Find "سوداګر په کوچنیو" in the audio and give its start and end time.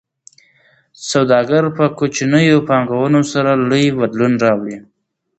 1.09-2.65